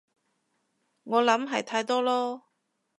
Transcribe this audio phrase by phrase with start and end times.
[1.03, 2.41] 我諗係太多囉